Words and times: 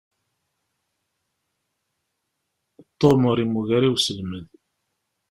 Tom 2.99 3.21
ur 3.29 3.37
yemmug 3.39 3.69
ara 3.75 3.87
i 3.89 3.91
uselmed. 3.93 4.45